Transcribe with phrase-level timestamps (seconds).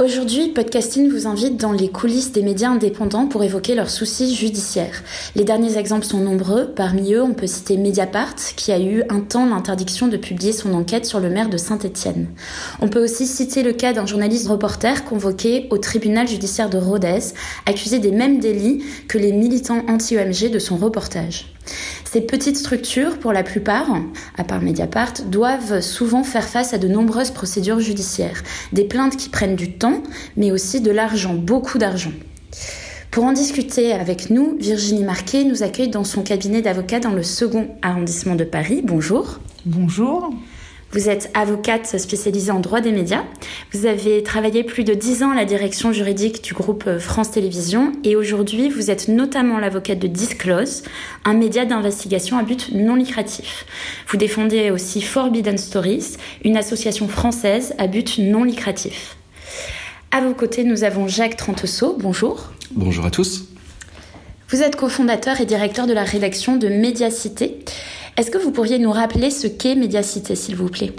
[0.00, 5.02] Aujourd'hui, Podcasting vous invite dans les coulisses des médias indépendants pour évoquer leurs soucis judiciaires.
[5.36, 6.72] Les derniers exemples sont nombreux.
[6.74, 10.72] Parmi eux, on peut citer Mediapart, qui a eu un temps l'interdiction de publier son
[10.72, 12.28] enquête sur le maire de Saint-Étienne.
[12.80, 17.34] On peut aussi citer le cas d'un journaliste reporter convoqué au tribunal judiciaire de Rodez,
[17.66, 21.52] accusé des mêmes délits que les militants anti-OMG de son reportage.
[22.12, 23.88] Ces petites structures, pour la plupart,
[24.36, 28.42] à part Mediapart, doivent souvent faire face à de nombreuses procédures judiciaires,
[28.74, 30.02] des plaintes qui prennent du temps,
[30.36, 32.12] mais aussi de l'argent, beaucoup d'argent.
[33.10, 37.22] Pour en discuter avec nous, Virginie Marquet nous accueille dans son cabinet d'avocat dans le
[37.22, 38.82] second arrondissement de Paris.
[38.84, 39.40] Bonjour.
[39.64, 40.34] Bonjour.
[40.92, 43.24] Vous êtes avocate spécialisée en droit des médias.
[43.72, 47.92] Vous avez travaillé plus de dix ans à la direction juridique du groupe France Télévisions
[48.04, 50.82] et aujourd'hui vous êtes notamment l'avocate de Disclose,
[51.24, 53.64] un média d'investigation à but non lucratif.
[54.08, 59.16] Vous défendez aussi Forbidden Stories, une association française à but non lucratif.
[60.10, 61.96] À vos côtés, nous avons Jacques Trenteseau.
[61.98, 62.52] Bonjour.
[62.72, 63.46] Bonjour à tous.
[64.50, 67.60] Vous êtes cofondateur et directeur de la rédaction de Médiacité.
[68.16, 70.92] Est-ce que vous pourriez nous rappeler ce qu'est Médiacité, s'il vous plaît?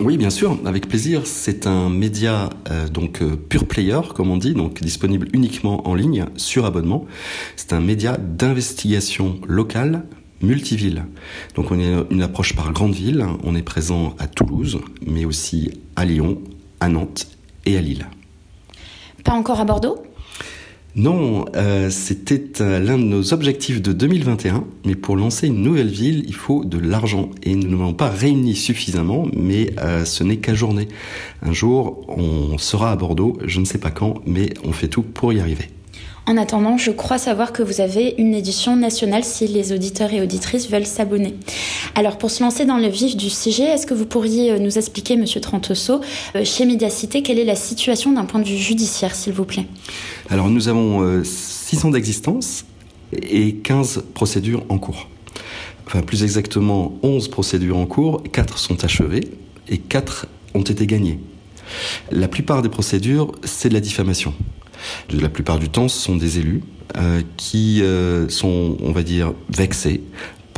[0.00, 1.22] Oui, bien sûr, avec plaisir.
[1.24, 5.94] C'est un média euh, donc euh, pure player, comme on dit, donc disponible uniquement en
[5.94, 7.06] ligne sur abonnement.
[7.56, 10.04] C'est un média d'investigation locale
[10.42, 11.02] multiville.
[11.54, 13.24] Donc on est une approche par grande ville.
[13.44, 16.38] On est présent à Toulouse, mais aussi à Lyon,
[16.80, 17.26] à Nantes
[17.66, 18.06] et à Lille.
[19.24, 20.02] Pas encore à Bordeaux?
[20.98, 25.86] Non, euh, c'était euh, l'un de nos objectifs de 2021, mais pour lancer une nouvelle
[25.86, 30.24] ville, il faut de l'argent et nous ne l'avons pas réuni suffisamment, mais euh, ce
[30.24, 30.88] n'est qu'à journée.
[31.42, 35.02] Un jour, on sera à Bordeaux, je ne sais pas quand, mais on fait tout
[35.02, 35.68] pour y arriver.
[36.28, 40.20] En attendant, je crois savoir que vous avez une édition nationale si les auditeurs et
[40.20, 41.34] auditrices veulent s'abonner.
[41.94, 45.16] Alors pour se lancer dans le vif du sujet, est-ce que vous pourriez nous expliquer,
[45.16, 46.02] Monsieur Trentoso,
[46.44, 49.64] chez Mediacité, quelle est la situation d'un point de vue judiciaire, s'il vous plaît?
[50.28, 52.66] Alors nous avons 6 ans d'existence
[53.14, 55.08] et 15 procédures en cours.
[55.86, 59.30] Enfin plus exactement 11 procédures en cours, 4 sont achevées
[59.70, 61.20] et 4 ont été gagnées.
[62.10, 64.34] La plupart des procédures, c'est de la diffamation.
[65.10, 66.62] La plupart du temps, ce sont des élus
[66.96, 70.02] euh, qui euh, sont, on va dire, vexés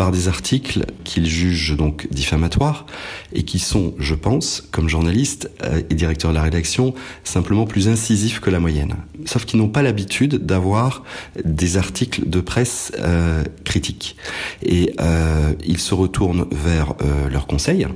[0.01, 2.87] par des articles qu'ils jugent donc diffamatoires
[3.35, 7.87] et qui sont, je pense, comme journaliste euh, et directeur de la rédaction, simplement plus
[7.87, 8.97] incisifs que la moyenne.
[9.27, 11.03] Sauf qu'ils n'ont pas l'habitude d'avoir
[11.45, 14.17] des articles de presse euh, critiques.
[14.63, 17.87] Et euh, ils se retournent vers euh, leurs conseils.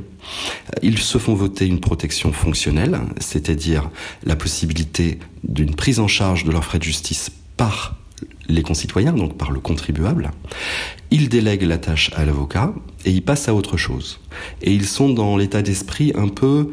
[0.83, 3.89] Ils se font voter une protection fonctionnelle, c'est-à-dire
[4.25, 7.97] la possibilité d'une prise en charge de leurs frais de justice par
[8.49, 10.31] les concitoyens, donc par le contribuable.
[11.11, 12.75] Ils délèguent la tâche à l'avocat
[13.05, 14.21] et ils passent à autre chose.
[14.63, 16.73] Et ils sont dans l'état d'esprit un peu,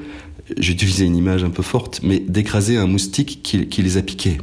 [0.57, 4.39] j'ai utilisé une image un peu forte, mais d'écraser un moustique qui, les a piqués.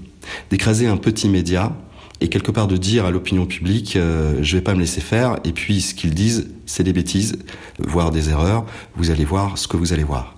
[0.50, 1.76] D'écraser un petit média
[2.20, 5.38] et quelque part de dire à l'opinion publique euh, je vais pas me laisser faire
[5.44, 7.38] et puis ce qu'ils disent c'est des bêtises
[7.78, 8.66] voire des erreurs
[8.96, 10.36] vous allez voir ce que vous allez voir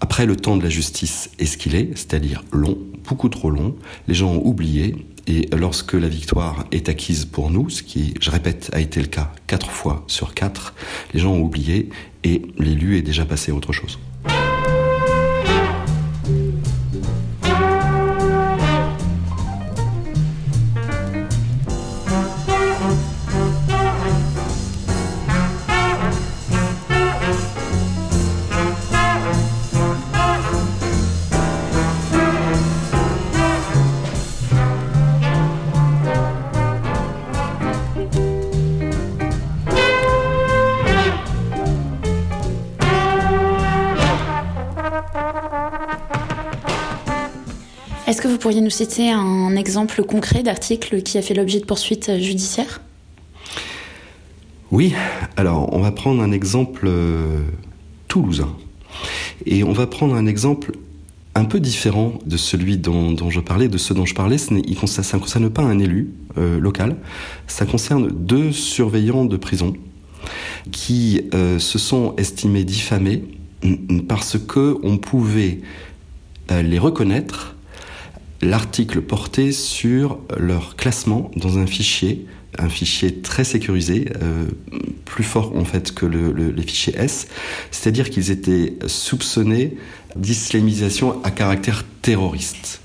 [0.00, 3.76] après le temps de la justice est ce qu'il est c'est-à-dire long beaucoup trop long
[4.08, 4.96] les gens ont oublié
[5.26, 9.06] et lorsque la victoire est acquise pour nous, ce qui, je répète, a été le
[9.06, 10.74] cas quatre fois sur quatre,
[11.14, 11.88] les gens ont oublié
[12.24, 13.98] et l'élu est déjà passé à autre chose.
[48.40, 52.80] Pourriez nous citer un exemple concret d'article qui a fait l'objet de poursuites judiciaires?
[54.70, 54.94] Oui,
[55.36, 57.42] alors on va prendre un exemple euh,
[58.08, 58.56] toulousain.
[59.46, 60.72] Et on va prendre un exemple
[61.34, 64.38] un peu différent de celui dont, je parlais, de ce dont je parlais.
[64.38, 66.96] ça ne concerne pas un élu euh, local,
[67.46, 69.74] ça concerne deux surveillants de prison
[70.72, 73.22] qui euh, se sont estimés diffamés
[74.08, 75.60] parce que on pouvait
[76.50, 77.54] les reconnaître.
[78.42, 82.26] L'article portait sur leur classement dans un fichier
[82.58, 84.46] un fichier très sécurisé, euh,
[85.04, 87.28] plus fort en fait que le, les fichiers S,
[87.70, 89.76] c'est-à-dire qu'ils étaient soupçonnés
[90.16, 92.80] d'islamisation à caractère terroriste.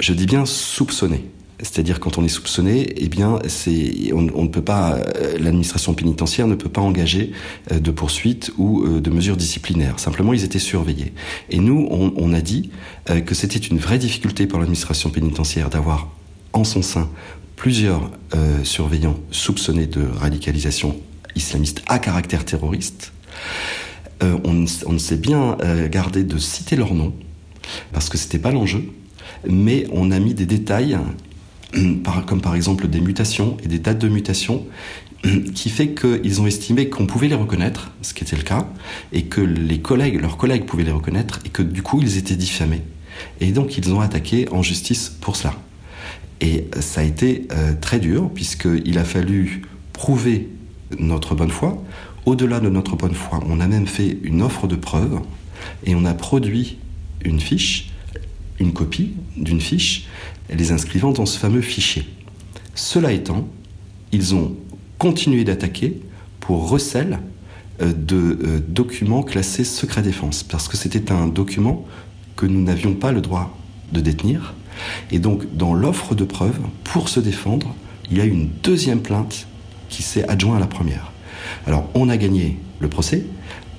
[0.00, 1.24] Je dis bien soupçonnés.
[1.60, 6.46] C'est-à-dire quand on est soupçonné, eh bien, c'est on, ne peut pas, euh, l'administration pénitentiaire
[6.46, 7.32] ne peut pas engager
[7.72, 9.98] euh, de poursuites ou de mesures disciplinaires.
[9.98, 11.12] Simplement, ils étaient surveillés.
[11.50, 12.70] Et nous, on, a dit
[13.26, 16.08] que c'était une vraie difficulté pour l'administration pénitentiaire d'avoir
[16.52, 17.08] en son sein
[17.58, 20.96] plusieurs euh, surveillants soupçonnés de radicalisation
[21.34, 23.12] islamiste à caractère terroriste.
[24.22, 27.12] Euh, on, s'est bien euh, gardé de citer leur nom,
[27.92, 28.84] parce que c'était pas l'enjeu,
[29.48, 30.96] mais on a mis des détails,
[32.26, 34.66] comme par exemple des mutations et des dates de mutation,
[35.54, 38.68] qui fait qu'ils ont estimé qu'on pouvait les reconnaître, ce qui était le cas,
[39.12, 39.80] et que les
[40.18, 42.82] leurs collègues pouvaient les reconnaître, et que du coup ils étaient diffamés.
[43.40, 45.54] Et donc ils ont attaqué en justice pour cela.
[46.40, 49.62] Et ça a été euh, très dur, puisqu'il a fallu
[49.92, 50.48] prouver
[50.98, 51.82] notre bonne foi.
[52.26, 55.20] Au-delà de notre bonne foi, on a même fait une offre de preuve
[55.84, 56.78] et on a produit
[57.24, 57.90] une fiche,
[58.60, 60.06] une copie d'une fiche,
[60.50, 62.08] les inscrivant dans ce fameux fichier.
[62.74, 63.48] Cela étant,
[64.12, 64.56] ils ont
[64.98, 66.00] continué d'attaquer
[66.40, 67.18] pour recel
[67.82, 71.84] euh, de euh, documents classés secret défense, parce que c'était un document
[72.36, 73.56] que nous n'avions pas le droit
[73.92, 74.54] de détenir,
[75.10, 77.74] et donc, dans l'offre de preuves, pour se défendre,
[78.10, 79.46] il y a une deuxième plainte
[79.88, 81.12] qui s'est adjointe à la première.
[81.66, 83.24] Alors, on a gagné le procès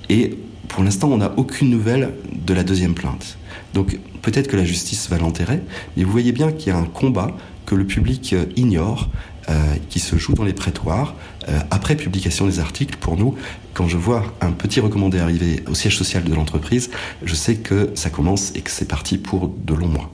[0.10, 0.38] et
[0.68, 2.14] pour l'instant, on n'a aucune nouvelle
[2.46, 3.38] de la deuxième plainte.
[3.74, 5.62] Donc, peut-être que la justice va l'enterrer,
[5.96, 7.32] mais vous voyez bien qu'il y a un combat
[7.66, 9.10] que le public euh, ignore,
[9.50, 11.16] euh, qui se joue dans les prétoires,
[11.48, 12.98] euh, après publication des articles.
[12.98, 13.36] Pour nous,
[13.74, 16.92] quand je vois un petit recommandé arriver au siège social de l'entreprise,
[17.24, 20.12] je sais que ça commence et que c'est parti pour de longs mois.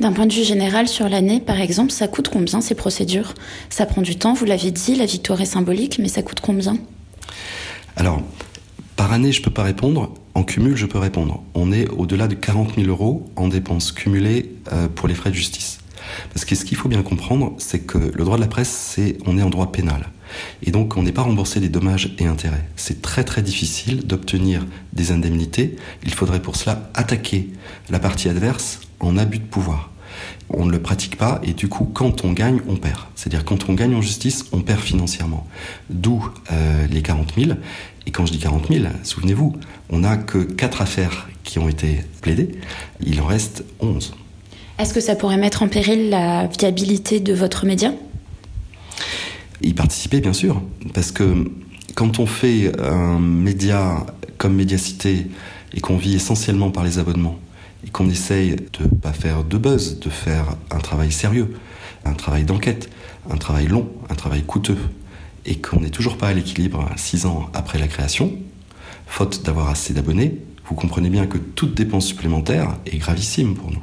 [0.00, 3.34] D'un point de vue général, sur l'année, par exemple, ça coûte combien ces procédures?
[3.68, 6.76] Ça prend du temps, vous l'avez dit, la victoire est symbolique, mais ça coûte combien?
[7.96, 8.22] Alors,
[8.96, 10.14] par année, je ne peux pas répondre.
[10.38, 11.42] En cumul, je peux répondre.
[11.54, 15.34] On est au-delà de 40 000 euros en dépenses cumulées euh, pour les frais de
[15.34, 15.78] justice.
[16.32, 19.18] Parce que ce qu'il faut bien comprendre, c'est que le droit de la presse, c'est
[19.26, 20.10] on est en droit pénal.
[20.62, 22.68] Et donc, on n'est pas remboursé des dommages et intérêts.
[22.76, 25.74] C'est très très difficile d'obtenir des indemnités.
[26.04, 27.48] Il faudrait pour cela attaquer
[27.90, 29.90] la partie adverse en abus de pouvoir.
[30.50, 33.00] On ne le pratique pas et du coup, quand on gagne, on perd.
[33.14, 35.46] C'est-à-dire quand on gagne en justice, on perd financièrement.
[35.90, 37.52] D'où euh, les 40 000.
[38.06, 39.56] Et quand je dis 40 000, souvenez-vous,
[39.90, 42.52] on n'a que 4 affaires qui ont été plaidées.
[43.00, 44.14] Il en reste 11.
[44.78, 47.92] Est-ce que ça pourrait mettre en péril la viabilité de votre média?
[49.60, 50.62] Y participer, bien sûr.
[50.94, 51.50] Parce que
[51.94, 54.06] quand on fait un média
[54.36, 55.26] comme Médiacité
[55.74, 57.38] et qu'on vit essentiellement par les abonnements,
[57.86, 61.54] et qu'on essaye de ne pas faire de buzz, de faire un travail sérieux,
[62.04, 62.90] un travail d'enquête,
[63.30, 64.78] un travail long, un travail coûteux,
[65.46, 68.32] et qu'on n'est toujours pas à l'équilibre six ans après la création,
[69.06, 73.82] faute d'avoir assez d'abonnés, vous comprenez bien que toute dépense supplémentaire est gravissime pour nous.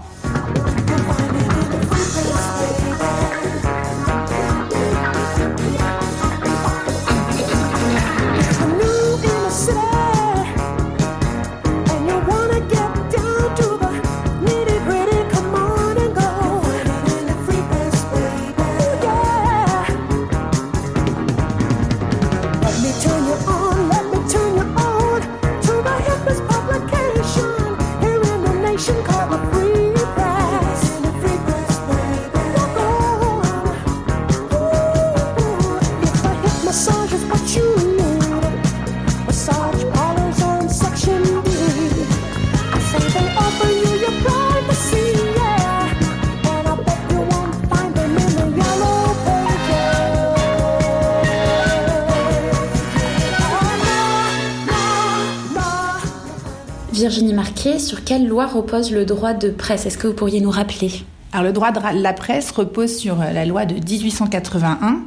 [57.79, 60.91] Sur quelle loi repose le droit de presse Est-ce que vous pourriez nous rappeler?
[61.33, 65.01] Alors le droit de la presse repose sur euh, la loi de 1881,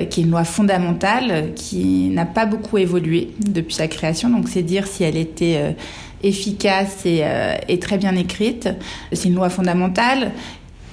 [0.00, 4.30] euh, qui est une loi fondamentale euh, qui n'a pas beaucoup évolué depuis sa création.
[4.30, 5.76] Donc c'est dire si elle était
[6.22, 8.70] efficace et très bien écrite.
[9.12, 10.32] C'est une loi fondamentale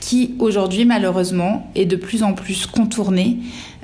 [0.01, 3.38] qui aujourd'hui malheureusement est de plus en plus contournée.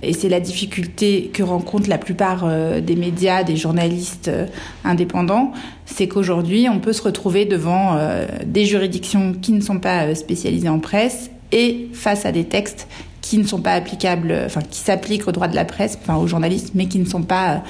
[0.03, 4.45] Et c'est la difficulté que rencontrent la plupart euh, des médias, des journalistes euh,
[4.83, 5.53] indépendants,
[5.85, 10.69] c'est qu'aujourd'hui on peut se retrouver devant euh, des juridictions qui ne sont pas spécialisées
[10.69, 12.87] en presse et face à des textes
[13.21, 16.27] qui ne sont pas applicables, enfin qui s'appliquent au droit de la presse, enfin aux
[16.27, 17.63] journalistes, mais qui ne sont pas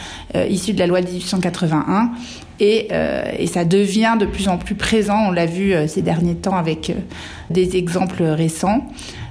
[0.50, 2.12] issus de la loi de 1881.
[2.60, 2.90] Et,
[3.38, 5.28] et, ça devient de plus en plus présent.
[5.28, 6.92] On l'a vu ces derniers temps avec
[7.52, 8.88] des exemples récents.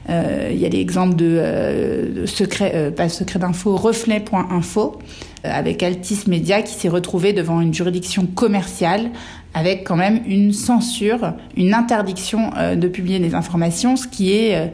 [0.08, 4.98] Euh, il y a l'exemple de, euh, secret, euh, pas secret d'info, reflet.info,
[5.42, 9.10] avec Altis Media qui s'est retrouvé devant une juridiction commerciale
[9.54, 14.72] avec quand même une censure, une interdiction de publier des informations, ce qui est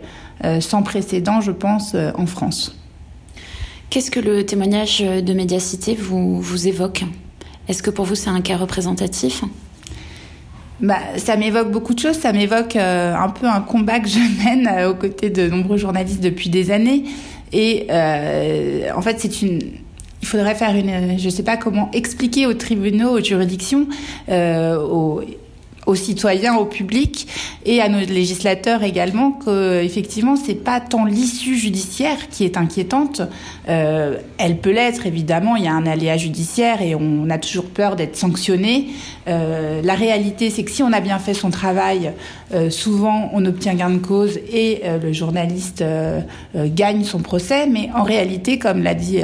[0.61, 2.75] sans précédent, je pense, en France.
[3.91, 7.05] Qu'est-ce que le témoignage de Médiacité vous, vous évoque?
[7.73, 9.45] Est-ce que pour vous c'est un cas représentatif?
[10.83, 12.19] Bah, ça m'évoque beaucoup de choses.
[12.19, 15.79] Ça m'évoque euh, un peu un combat que je mène euh, aux côtés de nombreux
[15.79, 17.05] journalistes depuis des années.
[17.51, 19.61] Et euh, en fait, c'est une.
[20.21, 21.19] Il faudrait faire une.
[21.19, 23.87] Je ne sais pas comment expliquer aux tribunaux, aux juridictions,
[24.29, 25.23] aux
[25.87, 27.27] aux citoyens, au public
[27.65, 33.23] et à nos législateurs également que effectivement c'est pas tant l'issue judiciaire qui est inquiétante.
[33.69, 35.57] Euh, elle peut l'être évidemment.
[35.57, 38.89] Il y a un aléa judiciaire et on a toujours peur d'être sanctionné.
[39.27, 42.13] Euh, la réalité c'est que si on a bien fait son travail,
[42.55, 45.85] euh, souvent on obtient gain de cause et le journaliste
[46.55, 47.67] gagne son procès.
[47.67, 49.21] Mais en réalité, comme l'a dit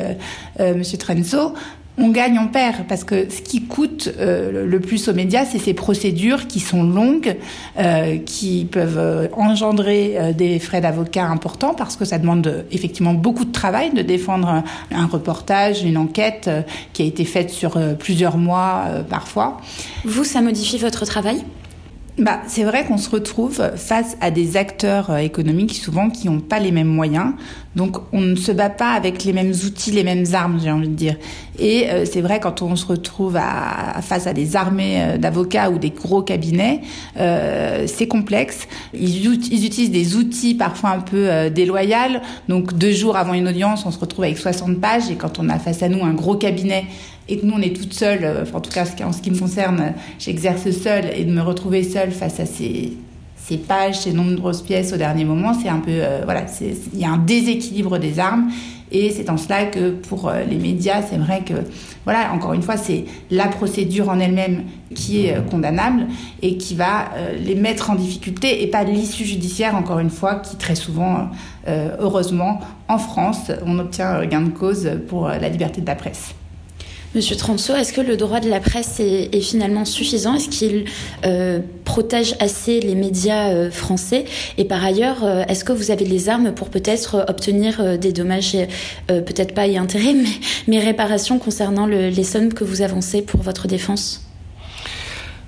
[0.59, 1.55] Monsieur Trenzo,
[1.99, 5.59] on gagne, on perd, parce que ce qui coûte euh, le plus aux médias, c'est
[5.59, 7.37] ces procédures qui sont longues,
[7.79, 13.45] euh, qui peuvent euh, engendrer des frais d'avocat importants, parce que ça demande effectivement beaucoup
[13.45, 14.63] de travail de défendre
[14.93, 16.51] un, reportage, une enquête
[16.93, 19.61] qui a été faite sur plusieurs mois parfois.
[20.05, 21.45] Vous, ça modifie votre travail?
[22.19, 26.41] Bah, c'est vrai qu'on se retrouve face à des acteurs euh, économiques souvent qui n'ont
[26.41, 27.33] pas les mêmes moyens.
[27.77, 30.89] Donc on ne se bat pas avec les mêmes outils, les mêmes armes, j'ai envie
[30.89, 31.15] de dire.
[31.61, 35.71] Et euh, c'est vrai quand on se retrouve à, face à des armées euh, d'avocats
[35.71, 36.81] ou des gros cabinets,
[37.19, 38.67] euh, c'est complexe.
[38.95, 42.19] Ils, ils, utilisent des outils parfois un peu euh, déloyaux.
[42.49, 45.49] Donc deux jours avant une audience, on se retrouve avec 60 pages et quand on
[45.49, 46.85] a face à nous un gros cabinet
[47.29, 49.39] et que nous on est toute seule, euh, en tout cas en ce qui me
[49.39, 52.95] concerne, j'exerce seule et de me retrouver seule face à ces,
[53.37, 57.05] ces pages, ces nombreuses pièces au dernier moment, c'est un peu euh, voilà, il y
[57.05, 58.51] a un déséquilibre des armes
[58.91, 61.53] et c'est en cela que pour euh, les médias, c'est vrai que
[62.05, 66.07] voilà, encore une fois, c'est la procédure en elle-même qui est condamnable
[66.41, 70.57] et qui va les mettre en difficulté et pas l'issue judiciaire, encore une fois, qui
[70.57, 71.29] très souvent,
[71.67, 76.35] heureusement, en France, on obtient gain de cause pour la liberté de la presse.
[77.15, 80.35] Monsieur Transo, est-ce que le droit de la presse est, finalement suffisant?
[80.35, 80.85] Est-ce qu'il
[81.25, 84.27] euh, protège assez les médias euh, français?
[84.59, 88.57] Et par ailleurs, euh, est-ce que vous avez les armes pour peut-être obtenir des dommages,
[89.07, 90.29] peut-être pas y intérêt, mais,
[90.67, 94.28] mais réparations concernant les sommes que vous avancez pour votre défense?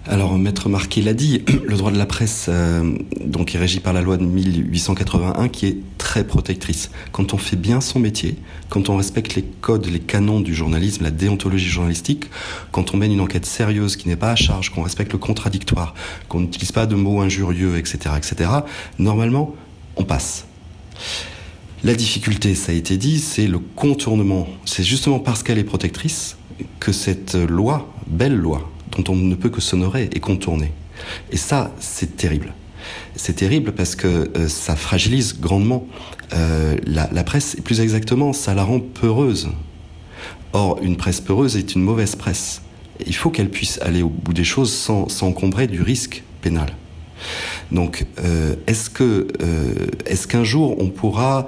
[0.07, 3.93] Alors, Maître Marquet l'a dit, le droit de la presse euh, donc est régi par
[3.93, 6.91] la loi de 1881 qui est très protectrice.
[7.13, 8.37] Quand on fait bien son métier,
[8.71, 12.25] quand on respecte les codes, les canons du journalisme, la déontologie journalistique,
[12.73, 15.95] quand on mène une enquête sérieuse qui n'est pas à charge, qu'on respecte le contradictoire,
[16.29, 18.51] qu'on n'utilise pas de mots injurieux, etc., etc.,
[18.99, 19.55] normalement,
[19.97, 20.47] on passe.
[21.85, 24.49] La difficulté, ça a été dit, c'est le contournement.
[24.65, 26.37] C'est justement parce qu'elle est protectrice
[26.79, 30.73] que cette loi, belle loi, dont on ne peut que s'honorer et contourner.
[31.31, 32.53] Et ça, c'est terrible.
[33.17, 35.87] C'est terrible parce que euh, ça fragilise grandement
[36.33, 39.49] euh, la, presse, et plus exactement, ça la rend peureuse.
[40.53, 42.63] Or, une presse peureuse est une mauvaise presse.
[43.07, 46.69] Il faut qu'elle puisse aller au bout des choses sans s'encombrer du risque pénal.
[47.71, 51.47] Donc, euh, est-ce qu'un jour on pourra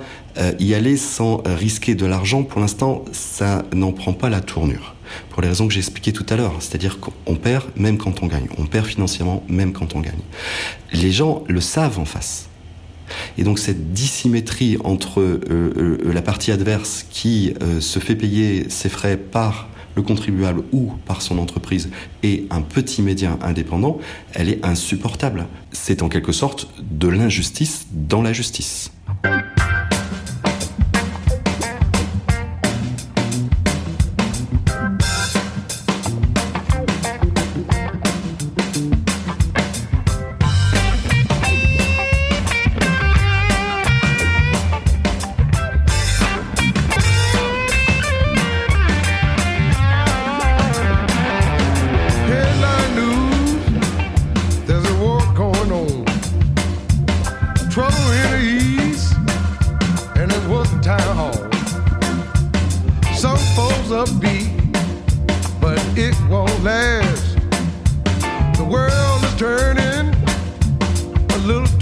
[0.58, 2.42] y aller sans risquer de l'argent?
[2.42, 4.94] Pour l'instant, ça n'en prend pas la tournure.
[5.30, 8.26] Pour les raisons que j'ai expliquées tout à l'heure, c'est-à-dire qu'on perd même quand on
[8.26, 10.20] gagne, on perd financièrement même quand on gagne.
[10.92, 12.48] Les gens le savent en face.
[13.36, 15.40] Et donc cette dissymétrie entre
[16.04, 21.38] la partie adverse qui se fait payer ses frais par le contribuable ou par son
[21.38, 21.90] entreprise
[22.22, 23.98] et un petit média indépendant,
[24.32, 25.46] elle est insupportable.
[25.72, 28.90] C'est en quelque sorte de l'injustice dans la justice.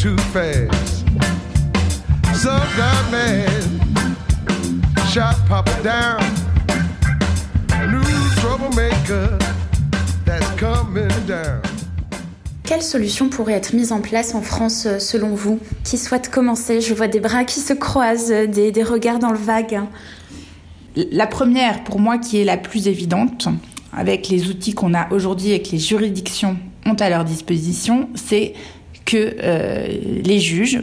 [0.00, 1.04] Too fast.
[2.32, 3.50] Some got mad,
[5.12, 6.22] shot Papa down.
[7.90, 8.00] New
[8.40, 9.36] troublemaker
[10.24, 11.60] that's coming down.
[12.64, 15.58] Quelle solution pourrait être mise en place en France euh, selon vous?
[15.84, 16.80] Qui souhaite commencer?
[16.80, 19.82] Je vois des bras qui se croisent, euh, des, des regards dans le vague.
[20.96, 23.48] La première, pour moi, qui est la plus évidente,
[23.92, 28.54] avec les outils qu'on a aujourd'hui et que les juridictions ont à leur disposition, c'est
[29.10, 29.88] que euh,
[30.22, 30.80] les juges,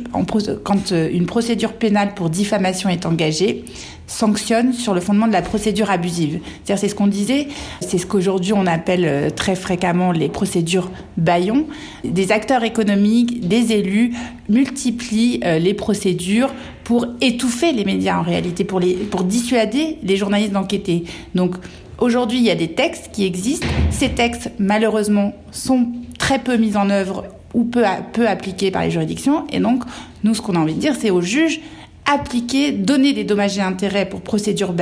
[0.64, 3.64] quand euh, une procédure pénale pour diffamation est engagée,
[4.06, 6.40] sanctionnent sur le fondement de la procédure abusive.
[6.66, 7.48] C'est ce qu'on disait,
[7.80, 11.68] c'est ce qu'aujourd'hui on appelle euh, très fréquemment les procédures baillons.
[12.04, 14.14] Des acteurs économiques, des élus
[14.50, 16.54] multiplient les procédures
[16.84, 18.80] pour étouffer les médias en réalité, pour
[19.24, 21.04] dissuader les journalistes d'enquêter.
[21.36, 21.56] Donc,
[22.00, 23.66] Aujourd'hui, il y a des textes qui existent.
[23.90, 25.88] Ces textes, malheureusement, sont
[26.20, 29.46] très peu mis en œuvre ou peu, peu appliqués par les juridictions.
[29.52, 29.84] Et donc,
[30.24, 31.62] nous, ce qu'on a envie de dire, c'est aux juges
[32.08, 34.74] appliquer, donner des dommages et intérêts pour procédures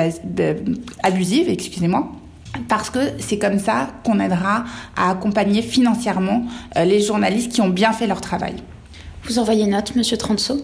[1.03, 2.11] abusives, excusez-moi,
[2.67, 4.63] parce que c'est comme ça qu'on aidera
[4.95, 6.45] à accompagner financièrement
[6.77, 8.53] euh, les journalistes qui ont bien fait leur travail.
[9.23, 10.61] Vous envoyez note, Monsieur Transo?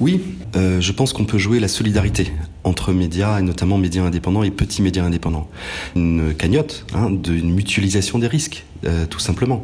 [0.00, 0.20] Oui,
[0.56, 2.32] euh, je pense qu'on peut jouer la solidarité
[2.64, 5.48] entre médias, et notamment médias indépendants et petits médias indépendants.
[5.94, 9.62] Une cagnotte hein, d'une mutualisation des risques, euh, tout simplement.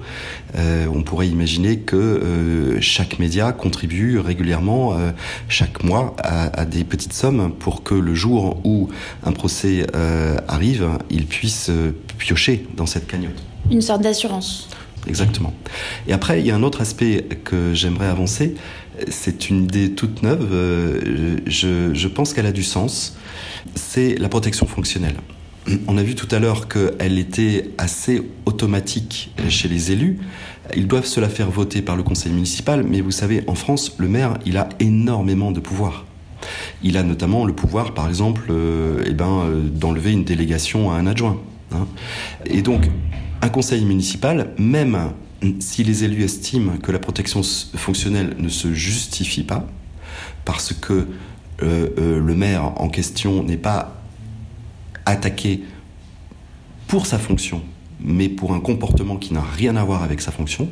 [0.56, 4.96] Euh, on pourrait imaginer que chaque média contribue régulièrement,
[5.48, 8.88] chaque mois, à, à, des petites sommes pour que le jour où
[9.24, 9.86] un procès
[10.48, 11.70] arrive, il puisse
[12.18, 13.42] piocher dans cette cagnotte.
[13.70, 14.68] Une sorte d'assurance.
[15.08, 15.52] Exactement.
[16.06, 18.54] Et après, il y a un autre aspect que j'aimerais avancer,
[19.08, 23.16] c'est une idée toute neuve, euh, je, pense qu'elle a du sens,
[23.74, 25.16] c'est la protection fonctionnelle.
[25.86, 30.18] On a vu tout à l'heure qu'elle était assez automatique chez les élus.
[30.76, 33.94] Ils doivent se la faire voter par le conseil municipal, mais vous savez, en France,
[33.98, 36.04] le maire, il a énormément de pouvoir.
[36.82, 40.96] Il a notamment le pouvoir, par exemple, euh, eh ben, euh, d'enlever une délégation à
[40.96, 41.38] un adjoint.
[41.72, 41.86] Hein.
[42.46, 42.90] Et donc,
[43.40, 45.12] un conseil municipal, même
[45.60, 49.66] si les élus estiment que la protection fonctionnelle ne se justifie pas,
[50.44, 51.08] parce que
[51.62, 54.02] euh, euh, le maire en question n'est pas
[55.06, 55.62] attaqué
[56.86, 57.62] pour sa fonction,
[58.00, 60.68] mais pour un comportement qui n'a rien à voir avec sa fonction,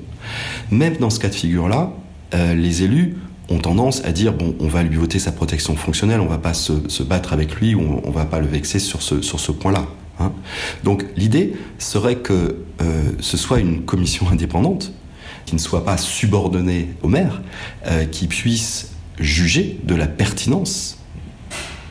[0.70, 1.92] même dans ce cas de figure-là,
[2.34, 3.16] euh, les élus
[3.48, 6.54] ont tendance à dire bon, on va lui voter sa protection fonctionnelle, on va pas
[6.54, 9.86] se, battre avec lui, on, on va pas le vexer sur ce, sur ce point-là.
[10.20, 10.32] Hein.
[10.84, 14.92] Donc l'idée serait que euh, ce soit une commission indépendante
[15.46, 17.42] qui ne soit pas subordonnée au maire,
[17.86, 20.98] euh, qui puisse juger de la pertinence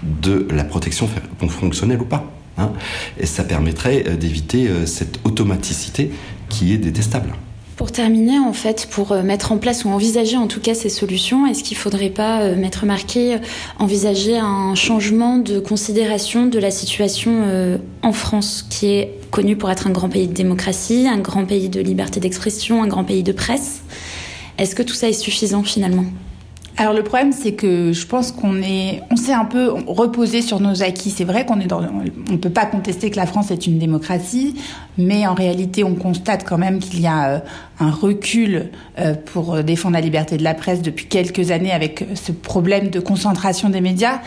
[0.03, 1.09] de la protection
[1.49, 2.31] fonctionnelle ou pas.
[2.57, 2.71] Hein.
[3.19, 6.11] Et ça permettrait euh, d'éviter cette automaticité
[6.47, 7.33] qui est détestable.
[7.79, 10.89] Pour terminer, en fait, pour euh, mettre en place ou envisager en tout cas ces
[10.89, 13.37] solutions, est-ce qu'il ne faudrait pas, euh, mettre marqué,
[13.79, 19.71] envisager un changement de considération de la situation euh, en France, qui est connu pour
[19.71, 23.23] être un grand pays de démocratie, un grand pays de liberté d'expression, un grand pays
[23.23, 23.81] de presse?
[24.57, 26.03] Est-ce que tout ça est suffisant finalement?
[26.79, 30.61] Alors le problème, c'est que je pense qu'on est, on s'est un peu reposé sur
[30.61, 31.09] nos acquis.
[31.09, 33.79] C'est vrai qu'on est dans, on ne peut pas contester que la France est une
[33.79, 34.55] démocratie,
[34.99, 37.43] mais en réalité, on constate quand même qu'il y a
[37.79, 38.69] un recul
[39.25, 43.69] pour défendre la liberté de la presse depuis quelques années avec ce problème de concentration
[43.69, 44.19] des médias.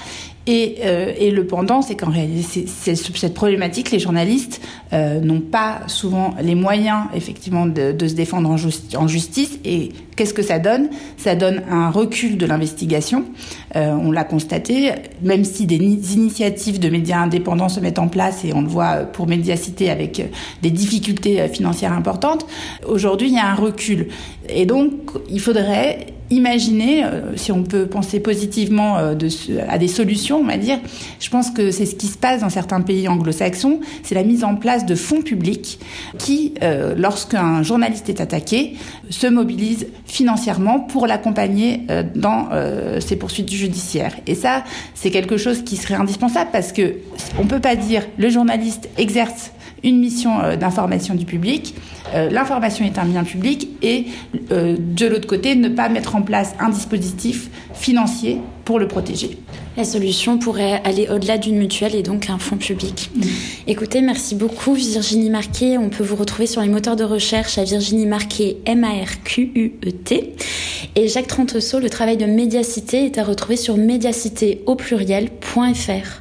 [0.47, 4.61] Et, euh, et, le pendant, c'est qu'en réalité, c'est cette problématique, les journalistes
[4.93, 9.61] euh, n'ont pas souvent les moyens, effectivement, de, se défendre en, justi en, justice.
[9.65, 10.89] Et qu'est-ce que ça donne?
[11.17, 13.25] Ça donne un recul de l'investigation.
[13.77, 14.91] Euh, on l'a constaté,
[15.23, 18.97] même si des initiatives de médias indépendants se mettent en place, et on le voit
[18.97, 20.21] pour Médiacité avec
[20.63, 22.47] des difficultés financières importantes,
[22.87, 24.09] aujourd'hui, il y a un recul.
[24.49, 24.93] Et donc,
[25.29, 29.15] il faudrait imaginer, euh, si on peut penser positivement euh,
[29.69, 30.79] à des solutions, on va dire,
[31.21, 34.43] je pense que c'est ce qui se passe dans certains pays anglo-saxons, c'est la mise
[34.43, 35.79] en place de fonds publics
[36.19, 38.77] qui, euh, lorsqu'un journaliste est attaqué,
[39.11, 44.17] se mobilisent financièrement pour l'accompagner euh, dans euh, ses poursuites judiciaires.
[44.27, 46.97] Et ça, c'est quelque chose qui serait indispensable parce que
[47.39, 49.53] on peut pas dire le journaliste exerce
[49.85, 51.75] une mission euh, d'information du public.
[52.15, 54.07] Euh, L'information est un bien public et
[54.51, 59.39] euh, de l'autre côté, ne pas mettre en place un dispositif financier pour le protéger.
[59.77, 63.11] La solution pourrait aller au-delà d'une mutuelle et donc un fonds public.
[63.15, 63.23] Mmh.
[63.67, 65.79] Écoutez, merci beaucoup Virginie Marquet.
[65.79, 70.35] On peut vous retrouver sur les moteurs de recherche à Virginie Marquet, M-A-R-Q-U-E-T.
[70.95, 76.21] Et Jacques Trenteau, le travail de Médiacité est à retrouver sur médiacité au pluriel.fr.